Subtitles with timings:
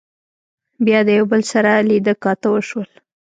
[0.85, 2.89] بيا د يو بل سره لیدۀ کاتۀ وشول